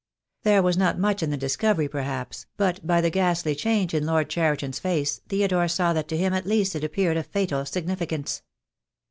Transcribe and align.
There 0.41 0.63
was 0.63 0.77
not 0.77 0.97
much 0.97 1.21
in 1.21 1.29
the 1.29 1.37
discovery 1.37 1.87
perhaps, 1.87 2.47
but 2.57 2.77
by 2.87 3.01
THE 3.01 3.11
DAY 3.11 3.19
WILL 3.19 3.21
COME. 3.25 3.29
I 3.29 3.33
67 3.33 3.47
the 3.47 3.53
ghastly 3.53 3.55
change 3.71 3.93
in 3.93 4.05
Lord 4.07 4.29
Cheriton's 4.31 4.79
face 4.79 5.21
Theodore 5.29 5.67
saw 5.67 5.93
that 5.93 6.07
to 6.07 6.17
him 6.17 6.33
at 6.33 6.47
least 6.47 6.75
it 6.75 6.83
appeared 6.83 7.17
of 7.17 7.27
fatal 7.27 7.63
significance. 7.67 8.41